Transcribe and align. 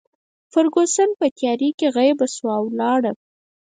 فرګوسن 0.51 1.09
په 1.19 1.25
تیارې 1.37 1.69
کې 1.79 1.87
غیبه 1.97 2.27
شوه 2.35 2.51
او 2.59 2.65
ولاړه. 2.69 3.11